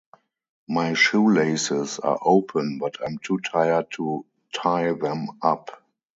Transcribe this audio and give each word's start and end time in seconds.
My 0.67 0.93
shoelaces 0.95 1.99
are 1.99 2.17
open 2.23 2.79
but 2.79 2.95
I'm 3.05 3.19
too 3.19 3.37
tired 3.37 3.91
to 3.97 4.25
tie 4.51 4.93
them 4.93 5.27
up. 5.43 5.83